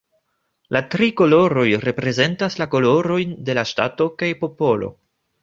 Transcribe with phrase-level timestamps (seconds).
[0.75, 4.93] La tri koloroj reprezentas la kolorojn de la ŝtato kaj popolo.